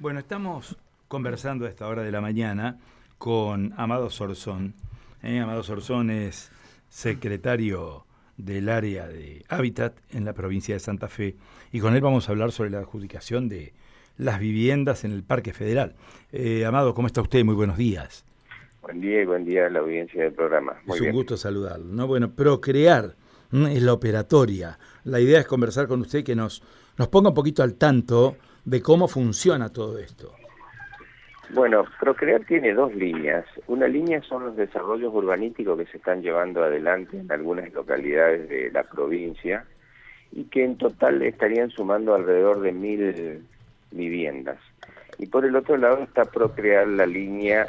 Bueno, 0.00 0.20
estamos 0.20 0.76
conversando 1.08 1.66
a 1.66 1.68
esta 1.68 1.88
hora 1.88 2.04
de 2.04 2.12
la 2.12 2.20
mañana 2.20 2.78
con 3.18 3.74
Amado 3.76 4.10
Sorzón. 4.10 4.74
¿eh? 5.24 5.40
Amado 5.40 5.64
Sorzón 5.64 6.10
es 6.10 6.52
secretario 6.88 8.04
del 8.36 8.68
área 8.68 9.08
de 9.08 9.44
Hábitat 9.48 9.96
en 10.12 10.24
la 10.24 10.34
provincia 10.34 10.76
de 10.76 10.78
Santa 10.78 11.08
Fe 11.08 11.34
y 11.72 11.80
con 11.80 11.96
él 11.96 12.00
vamos 12.00 12.28
a 12.28 12.32
hablar 12.32 12.52
sobre 12.52 12.70
la 12.70 12.78
adjudicación 12.78 13.48
de 13.48 13.72
las 14.16 14.38
viviendas 14.38 15.02
en 15.02 15.10
el 15.10 15.24
Parque 15.24 15.52
Federal. 15.52 15.96
Eh, 16.30 16.64
Amado, 16.64 16.94
¿cómo 16.94 17.08
está 17.08 17.20
usted? 17.20 17.44
Muy 17.44 17.56
buenos 17.56 17.76
días. 17.76 18.24
Buen 18.82 19.00
día 19.00 19.22
y 19.22 19.24
buen 19.24 19.44
día 19.44 19.66
a 19.66 19.70
la 19.70 19.80
audiencia 19.80 20.22
del 20.22 20.32
programa. 20.32 20.76
es 20.86 21.00
un 21.00 21.10
gusto 21.10 21.36
saludarlo. 21.36 21.92
¿no? 21.92 22.06
Bueno, 22.06 22.30
procrear 22.30 23.16
es 23.50 23.82
la 23.82 23.94
operatoria. 23.94 24.78
La 25.02 25.18
idea 25.18 25.40
es 25.40 25.46
conversar 25.48 25.88
con 25.88 26.02
usted 26.02 26.22
que 26.22 26.36
nos, 26.36 26.62
nos 26.96 27.08
ponga 27.08 27.30
un 27.30 27.34
poquito 27.34 27.64
al 27.64 27.74
tanto 27.74 28.36
de 28.64 28.82
cómo 28.82 29.08
funciona 29.08 29.72
todo 29.72 29.98
esto. 29.98 30.34
Bueno, 31.50 31.84
Procrear 31.98 32.44
tiene 32.44 32.74
dos 32.74 32.94
líneas. 32.94 33.46
Una 33.66 33.88
línea 33.88 34.22
son 34.22 34.44
los 34.44 34.56
desarrollos 34.56 35.14
urbanísticos 35.14 35.78
que 35.78 35.86
se 35.86 35.96
están 35.96 36.20
llevando 36.20 36.62
adelante 36.62 37.18
en 37.18 37.32
algunas 37.32 37.72
localidades 37.72 38.48
de 38.50 38.70
la 38.70 38.82
provincia 38.82 39.64
y 40.30 40.44
que 40.44 40.64
en 40.64 40.76
total 40.76 41.22
estarían 41.22 41.70
sumando 41.70 42.14
alrededor 42.14 42.60
de 42.60 42.72
mil 42.72 43.42
viviendas. 43.90 44.58
Y 45.18 45.26
por 45.26 45.46
el 45.46 45.56
otro 45.56 45.78
lado 45.78 46.02
está 46.02 46.26
Procrear 46.26 46.86
la 46.86 47.06
línea 47.06 47.66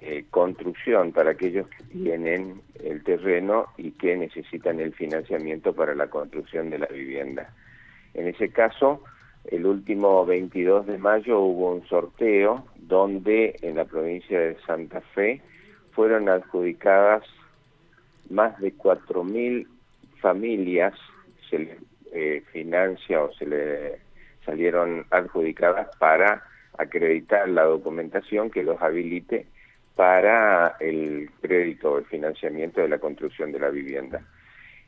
eh, 0.00 0.24
construcción 0.30 1.12
para 1.12 1.30
aquellos 1.30 1.68
que 1.68 1.84
tienen 1.84 2.62
el 2.82 3.02
terreno 3.04 3.66
y 3.76 3.92
que 3.92 4.16
necesitan 4.16 4.80
el 4.80 4.92
financiamiento 4.94 5.74
para 5.74 5.94
la 5.94 6.08
construcción 6.08 6.70
de 6.70 6.78
la 6.78 6.86
vivienda. 6.86 7.52
En 8.14 8.28
ese 8.28 8.50
caso, 8.50 9.02
el 9.50 9.66
último 9.66 10.24
22 10.24 10.86
de 10.86 10.98
mayo 10.98 11.40
hubo 11.40 11.72
un 11.72 11.86
sorteo 11.86 12.64
donde 12.76 13.56
en 13.62 13.76
la 13.76 13.84
provincia 13.84 14.38
de 14.38 14.56
Santa 14.66 15.00
Fe 15.14 15.42
fueron 15.92 16.28
adjudicadas 16.28 17.22
más 18.30 18.58
de 18.58 18.74
4.000 18.74 19.66
familias, 20.20 20.94
se 21.50 21.58
les 21.58 21.78
eh, 22.12 22.42
financia 22.52 23.22
o 23.22 23.32
se 23.32 23.44
le 23.44 23.98
salieron 24.44 25.04
adjudicadas 25.10 25.88
para 25.98 26.44
acreditar 26.78 27.48
la 27.48 27.64
documentación 27.64 28.50
que 28.50 28.62
los 28.62 28.80
habilite 28.80 29.46
para 29.96 30.76
el 30.80 31.30
crédito, 31.40 31.98
el 31.98 32.04
financiamiento 32.04 32.80
de 32.80 32.88
la 32.88 32.98
construcción 32.98 33.52
de 33.52 33.60
la 33.60 33.70
vivienda. 33.70 34.22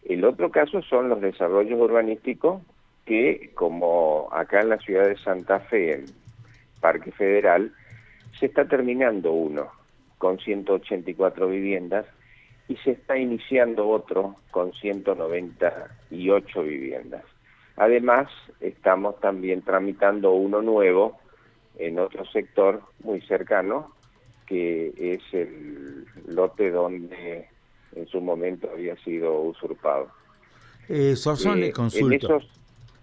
El 0.04 0.24
otro 0.24 0.50
caso 0.50 0.82
son 0.82 1.08
los 1.08 1.20
desarrollos 1.20 1.80
urbanísticos 1.80 2.62
que 3.06 3.52
como 3.54 4.28
acá 4.32 4.60
en 4.60 4.68
la 4.68 4.78
ciudad 4.78 5.08
de 5.08 5.16
Santa 5.16 5.60
Fe, 5.60 5.94
en 5.94 6.06
Parque 6.80 7.12
Federal, 7.12 7.72
se 8.38 8.46
está 8.46 8.66
terminando 8.68 9.32
uno 9.32 9.68
con 10.18 10.38
184 10.38 11.48
viviendas 11.48 12.04
y 12.68 12.76
se 12.78 12.90
está 12.92 13.16
iniciando 13.16 13.88
otro 13.88 14.36
con 14.50 14.72
198 14.72 16.62
viviendas. 16.62 17.22
Además, 17.76 18.28
estamos 18.60 19.20
también 19.20 19.62
tramitando 19.62 20.32
uno 20.32 20.62
nuevo 20.62 21.18
en 21.78 21.98
otro 21.98 22.24
sector 22.26 22.82
muy 23.04 23.20
cercano, 23.22 23.92
que 24.46 24.92
es 24.96 25.22
el 25.32 26.06
lote 26.26 26.70
donde 26.70 27.48
en 27.94 28.06
su 28.08 28.20
momento 28.20 28.70
había 28.72 28.96
sido 28.96 29.40
usurpado. 29.42 30.08
Eh, 30.88 31.14
eh, 31.14 31.72
consulto. 31.72 32.40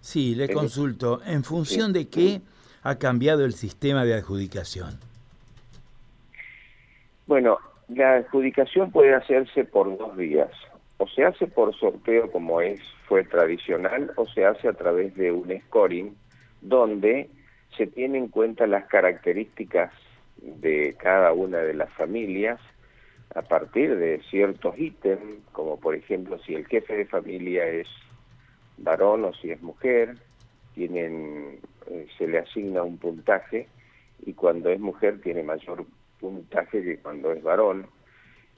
Sí, 0.04 0.34
le 0.34 0.50
consulto. 0.52 1.22
¿En 1.24 1.42
función 1.44 1.94
de 1.94 2.08
qué 2.08 2.42
ha 2.82 2.96
cambiado 2.96 3.42
el 3.42 3.54
sistema 3.54 4.04
de 4.04 4.12
adjudicación? 4.12 4.98
Bueno, 7.26 7.58
la 7.88 8.16
adjudicación 8.16 8.92
puede 8.92 9.14
hacerse 9.14 9.64
por 9.64 9.96
dos 9.96 10.14
vías. 10.14 10.50
O 10.98 11.08
se 11.08 11.24
hace 11.24 11.46
por 11.46 11.74
sorteo 11.74 12.30
como 12.30 12.60
es 12.60 12.80
fue 13.08 13.24
tradicional 13.24 14.12
o 14.16 14.26
se 14.26 14.44
hace 14.44 14.68
a 14.68 14.74
través 14.74 15.16
de 15.16 15.32
un 15.32 15.50
scoring 15.68 16.14
donde 16.60 17.30
se 17.74 17.86
tienen 17.86 18.24
en 18.24 18.28
cuenta 18.28 18.66
las 18.66 18.84
características 18.84 19.90
de 20.36 20.94
cada 20.98 21.32
una 21.32 21.60
de 21.60 21.72
las 21.72 21.90
familias 21.94 22.60
a 23.34 23.40
partir 23.40 23.96
de 23.96 24.20
ciertos 24.28 24.78
ítems, 24.78 25.40
como 25.52 25.80
por 25.80 25.94
ejemplo 25.94 26.38
si 26.40 26.54
el 26.54 26.66
jefe 26.66 26.94
de 26.94 27.06
familia 27.06 27.66
es 27.66 27.88
varón 28.78 29.24
o 29.24 29.32
si 29.34 29.50
es 29.50 29.62
mujer, 29.62 30.16
tienen, 30.74 31.60
eh, 31.90 32.06
se 32.18 32.26
le 32.26 32.38
asigna 32.38 32.82
un 32.82 32.98
puntaje 32.98 33.68
y 34.24 34.32
cuando 34.32 34.70
es 34.70 34.80
mujer 34.80 35.20
tiene 35.20 35.42
mayor 35.42 35.84
puntaje 36.20 36.82
que 36.82 36.98
cuando 36.98 37.32
es 37.32 37.42
varón. 37.42 37.86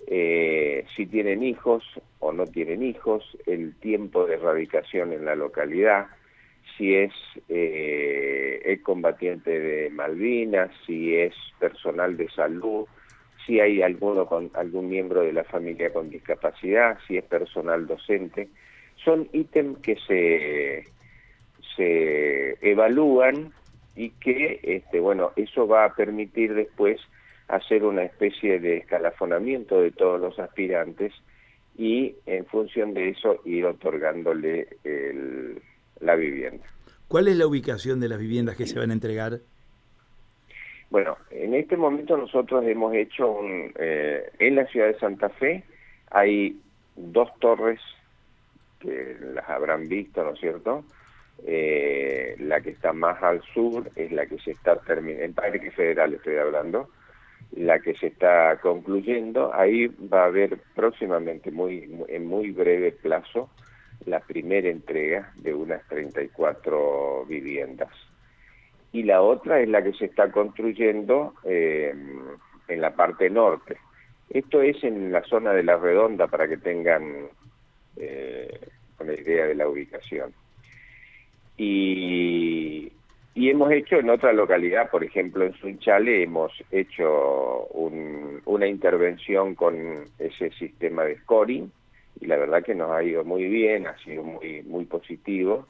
Eh, 0.06 0.84
si 0.94 1.06
tienen 1.06 1.42
hijos 1.42 1.82
o 2.20 2.32
no 2.32 2.46
tienen 2.46 2.82
hijos, 2.82 3.36
el 3.46 3.74
tiempo 3.76 4.26
de 4.26 4.34
erradicación 4.34 5.12
en 5.12 5.24
la 5.24 5.34
localidad, 5.34 6.06
si 6.76 6.94
es, 6.94 7.12
eh, 7.48 8.78
combatiente 8.82 9.58
de 9.58 9.90
Malvinas, 9.90 10.70
si 10.86 11.16
es 11.16 11.34
personal 11.58 12.16
de 12.16 12.28
salud, 12.30 12.86
si 13.46 13.58
hay 13.58 13.82
alguno 13.82 14.26
con 14.26 14.50
algún 14.54 14.88
miembro 14.88 15.22
de 15.22 15.32
la 15.32 15.44
familia 15.44 15.92
con 15.92 16.10
discapacidad, 16.10 16.98
si 17.06 17.16
es 17.16 17.24
personal 17.24 17.86
docente 17.86 18.48
son 19.06 19.28
ítems 19.32 19.78
que 19.78 19.96
se, 20.08 20.84
se 21.76 22.58
evalúan 22.60 23.52
y 23.94 24.10
que, 24.10 24.58
este, 24.64 24.98
bueno, 24.98 25.30
eso 25.36 25.68
va 25.68 25.84
a 25.84 25.94
permitir 25.94 26.54
después 26.54 27.00
hacer 27.46 27.84
una 27.84 28.02
especie 28.02 28.58
de 28.58 28.78
escalafonamiento 28.78 29.80
de 29.80 29.92
todos 29.92 30.20
los 30.20 30.36
aspirantes 30.40 31.12
y 31.78 32.16
en 32.26 32.44
función 32.46 32.94
de 32.94 33.10
eso 33.10 33.40
ir 33.44 33.64
otorgándole 33.64 34.66
la 36.00 36.16
vivienda. 36.16 36.64
¿Cuál 37.06 37.28
es 37.28 37.36
la 37.36 37.46
ubicación 37.46 38.00
de 38.00 38.08
las 38.08 38.18
viviendas 38.18 38.56
que 38.56 38.66
se 38.66 38.76
van 38.76 38.90
a 38.90 38.94
entregar? 38.94 39.38
Bueno, 40.90 41.16
en 41.30 41.54
este 41.54 41.76
momento 41.76 42.16
nosotros 42.16 42.64
hemos 42.66 42.92
hecho 42.92 43.30
un, 43.30 43.72
eh, 43.78 44.30
en 44.40 44.56
la 44.56 44.66
ciudad 44.66 44.88
de 44.88 44.98
Santa 44.98 45.28
Fe 45.28 45.62
hay 46.10 46.58
dos 46.96 47.28
torres 47.38 47.80
las 49.34 49.48
habrán 49.48 49.88
visto, 49.88 50.22
¿no 50.22 50.32
es 50.32 50.40
cierto? 50.40 50.84
Eh, 51.44 52.34
la 52.38 52.60
que 52.60 52.70
está 52.70 52.92
más 52.92 53.22
al 53.22 53.42
sur 53.42 53.90
es 53.94 54.10
la 54.10 54.26
que 54.26 54.38
se 54.38 54.52
está 54.52 54.76
terminando, 54.80 55.24
en 55.24 55.34
Parque 55.34 55.70
Federal 55.70 56.14
estoy 56.14 56.36
hablando, 56.36 56.88
la 57.52 57.78
que 57.78 57.94
se 57.94 58.08
está 58.08 58.58
concluyendo, 58.60 59.52
ahí 59.54 59.86
va 59.86 60.22
a 60.22 60.26
haber 60.26 60.58
próximamente, 60.74 61.50
muy 61.50 61.90
en 62.08 62.26
muy 62.26 62.50
breve 62.50 62.92
plazo, 62.92 63.50
la 64.04 64.20
primera 64.20 64.68
entrega 64.68 65.32
de 65.36 65.54
unas 65.54 65.86
34 65.88 67.24
viviendas. 67.26 67.90
Y 68.92 69.02
la 69.02 69.20
otra 69.20 69.60
es 69.60 69.68
la 69.68 69.82
que 69.82 69.92
se 69.92 70.06
está 70.06 70.30
construyendo 70.30 71.34
eh, 71.44 71.94
en 72.68 72.80
la 72.80 72.94
parte 72.94 73.28
norte. 73.28 73.76
Esto 74.30 74.62
es 74.62 74.82
en 74.82 75.12
la 75.12 75.22
zona 75.24 75.52
de 75.52 75.62
la 75.62 75.76
redonda 75.76 76.26
para 76.26 76.48
que 76.48 76.56
tengan 76.56 77.28
eh, 77.96 78.68
con 78.96 79.08
la 79.08 79.14
idea 79.14 79.46
de 79.46 79.54
la 79.54 79.68
ubicación. 79.68 80.32
Y, 81.56 82.92
y 83.34 83.50
hemos 83.50 83.70
hecho 83.70 83.96
en 83.96 84.10
otra 84.10 84.32
localidad, 84.32 84.90
por 84.90 85.04
ejemplo 85.04 85.44
en 85.44 85.54
Sunchale, 85.54 86.22
hemos 86.22 86.52
hecho 86.70 87.66
una 88.46 88.66
intervención 88.66 89.54
con 89.54 90.04
ese 90.18 90.50
sistema 90.52 91.04
de 91.04 91.18
scoring 91.18 91.70
y 92.20 92.26
la 92.26 92.36
verdad 92.36 92.62
que 92.62 92.74
nos 92.74 92.90
ha 92.90 93.02
ido 93.02 93.24
muy 93.24 93.44
bien, 93.44 93.86
ha 93.86 93.96
sido 93.98 94.22
muy, 94.22 94.62
muy 94.62 94.84
positivo. 94.86 95.66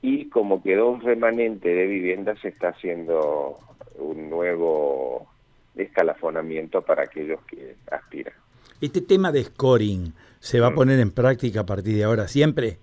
Y 0.00 0.28
como 0.28 0.62
quedó 0.62 0.90
un 0.90 1.00
remanente 1.00 1.68
de 1.74 1.86
vivienda, 1.86 2.36
se 2.36 2.48
está 2.48 2.68
haciendo 2.68 3.58
un 3.98 4.30
nuevo 4.30 5.26
escalafonamiento 5.74 6.82
para 6.82 7.02
aquellos 7.02 7.42
que 7.46 7.74
aspiran. 7.90 8.34
Este 8.80 9.00
tema 9.00 9.32
de 9.32 9.44
scoring, 9.44 10.12
¿Se 10.46 10.60
va 10.60 10.68
a 10.68 10.70
mm. 10.70 10.74
poner 10.74 11.00
en 11.00 11.10
práctica 11.10 11.60
a 11.62 11.66
partir 11.66 11.96
de 11.96 12.04
ahora 12.04 12.28
siempre? 12.28 12.78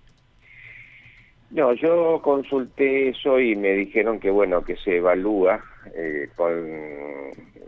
No, 1.51 1.71
yo 1.73 2.19
consulté 2.21 3.07
eso 3.07 3.39
y 3.39 3.55
me 3.55 3.71
dijeron 3.71 4.19
que 4.19 4.29
bueno, 4.29 4.65
que 4.65 4.75
se 4.75 4.97
evalúa 4.97 5.63
eh, 5.95 6.27
con, 6.35 6.51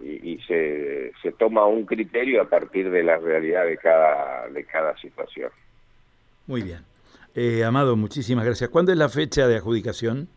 y, 0.04 0.38
se, 0.40 1.14
se, 1.22 1.32
toma 1.32 1.66
un 1.66 1.86
criterio 1.86 2.42
a 2.42 2.50
partir 2.50 2.90
de 2.90 3.04
la 3.04 3.18
realidad 3.18 3.66
de 3.66 3.78
cada, 3.78 4.50
de 4.50 4.66
cada 4.66 4.98
situación. 4.98 5.50
Muy 6.48 6.64
bien. 6.64 6.80
Eh, 7.34 7.64
Amado, 7.64 7.96
muchísimas 7.96 8.44
gracias. 8.44 8.70
¿Cuándo 8.70 8.92
es 8.92 8.98
la 8.98 9.08
fecha 9.08 9.48
de 9.48 9.56
adjudicación? 9.56 10.28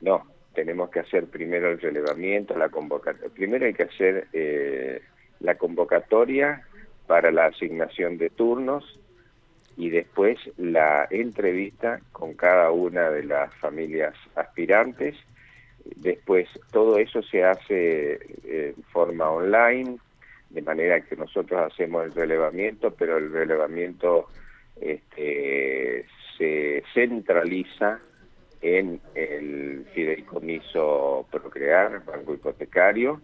No, 0.00 0.26
tenemos 0.52 0.90
que 0.90 0.98
hacer 0.98 1.26
primero 1.26 1.70
el 1.70 1.80
relevamiento, 1.80 2.58
la 2.58 2.70
convocatoria. 2.70 3.30
Primero 3.32 3.66
hay 3.66 3.74
que 3.74 3.84
hacer 3.84 4.26
eh, 4.32 5.00
la 5.38 5.54
convocatoria 5.56 6.64
para 7.06 7.30
la 7.30 7.46
asignación 7.46 8.18
de 8.18 8.30
turnos 8.30 8.98
y 9.76 9.90
después 9.90 10.38
la 10.56 11.06
entrevista 11.10 12.00
con 12.12 12.34
cada 12.34 12.70
una 12.70 13.10
de 13.10 13.24
las 13.24 13.54
familias 13.56 14.14
aspirantes, 14.36 15.16
Después, 15.84 16.48
todo 16.72 16.98
eso 16.98 17.22
se 17.22 17.44
hace 17.44 18.18
en 18.44 18.74
forma 18.84 19.28
online, 19.30 19.98
de 20.50 20.62
manera 20.62 21.00
que 21.02 21.14
nosotros 21.14 21.72
hacemos 21.72 22.06
el 22.06 22.14
relevamiento, 22.14 22.92
pero 22.92 23.18
el 23.18 23.30
relevamiento 23.30 24.28
este, 24.80 26.06
se 26.38 26.82
centraliza 26.94 28.00
en 28.62 28.98
el 29.14 29.84
fideicomiso 29.94 31.26
Procrear, 31.30 32.02
Banco 32.04 32.32
Hipotecario, 32.32 33.20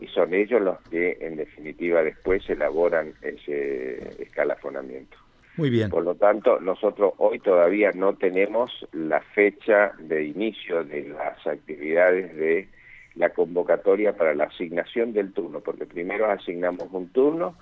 y 0.00 0.06
son 0.08 0.32
ellos 0.32 0.62
los 0.62 0.80
que 0.88 1.18
en 1.20 1.36
definitiva 1.36 2.02
después 2.02 2.48
elaboran 2.48 3.12
ese 3.20 4.22
escalafonamiento. 4.22 5.16
Muy 5.56 5.68
bien. 5.68 5.90
Por 5.90 6.04
lo 6.04 6.14
tanto, 6.14 6.58
nosotros 6.58 7.12
hoy 7.18 7.38
todavía 7.38 7.90
no 7.92 8.14
tenemos 8.14 8.88
la 8.92 9.20
fecha 9.20 9.92
de 9.98 10.24
inicio 10.24 10.84
de 10.84 11.10
las 11.10 11.46
actividades 11.46 12.34
de 12.34 12.68
la 13.14 13.30
convocatoria 13.30 14.16
para 14.16 14.34
la 14.34 14.44
asignación 14.44 15.12
del 15.12 15.32
turno, 15.32 15.60
porque 15.60 15.84
primero 15.84 16.30
asignamos 16.30 16.88
un 16.92 17.08
turno 17.08 17.56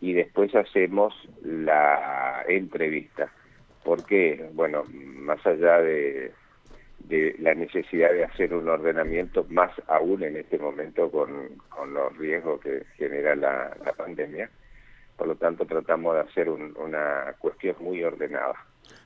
y 0.00 0.12
después 0.12 0.54
hacemos 0.54 1.14
la 1.42 2.44
entrevista. 2.48 3.32
Porque, 3.82 4.50
bueno, 4.52 4.84
más 4.92 5.44
allá 5.46 5.80
de, 5.80 6.32
de 6.98 7.36
la 7.38 7.54
necesidad 7.54 8.10
de 8.10 8.24
hacer 8.24 8.52
un 8.54 8.68
ordenamiento, 8.68 9.46
más 9.48 9.70
aún 9.86 10.22
en 10.22 10.36
este 10.36 10.58
momento 10.58 11.10
con, 11.10 11.28
con 11.68 11.94
los 11.94 12.16
riesgos 12.16 12.60
que 12.60 12.84
genera 12.96 13.36
la, 13.36 13.76
la 13.84 13.92
pandemia, 13.92 14.50
por 15.16 15.28
lo 15.28 15.36
tanto 15.36 15.64
tratamos 15.64 16.14
de 16.14 16.20
hacer 16.20 16.48
una 16.48 17.34
cuestión 17.38 17.76
muy 17.80 18.02
ordenada. 18.02 18.54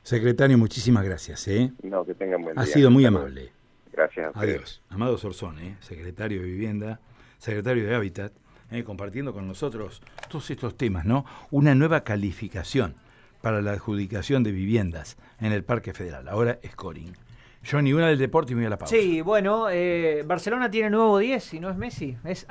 Secretario, 0.02 0.56
muchísimas 0.58 1.04
gracias. 1.04 1.46
¿eh? 1.48 1.72
No, 1.82 2.04
que 2.04 2.14
tengan 2.14 2.42
buen 2.42 2.54
día. 2.54 2.62
Ha 2.62 2.66
sido 2.66 2.90
muy 2.90 3.04
amable. 3.04 3.52
Gracias. 3.92 4.32
Adiós. 4.34 4.82
Amado 4.88 5.18
Sorzón, 5.18 5.58
¿eh? 5.58 5.76
secretario 5.80 6.40
de 6.40 6.46
Vivienda, 6.46 7.00
secretario 7.38 7.86
de 7.86 7.94
Hábitat, 7.94 8.32
¿eh? 8.70 8.82
compartiendo 8.82 9.32
con 9.32 9.46
nosotros 9.46 10.02
todos 10.28 10.50
estos 10.50 10.76
temas, 10.76 11.04
¿no? 11.04 11.24
Una 11.50 11.74
nueva 11.74 12.02
calificación 12.02 12.94
para 13.42 13.62
la 13.62 13.72
adjudicación 13.72 14.42
de 14.42 14.52
viviendas 14.52 15.16
en 15.40 15.52
el 15.52 15.64
Parque 15.64 15.92
Federal. 15.92 16.28
Ahora 16.28 16.58
scoring. 16.66 17.14
Yo 17.62 17.82
ni 17.82 17.92
una 17.92 18.08
del 18.08 18.18
deporte 18.18 18.52
y 18.52 18.56
me 18.56 18.62
voy 18.62 18.66
a 18.66 18.70
la 18.70 18.78
pausa. 18.78 18.94
Sí, 18.96 19.20
bueno, 19.20 19.68
eh, 19.70 20.22
Barcelona 20.26 20.70
tiene 20.70 20.88
nuevo 20.90 21.18
10 21.18 21.54
y 21.54 21.60
no 21.60 21.68
es 21.68 21.76
Messi, 21.76 22.16
es 22.24 22.46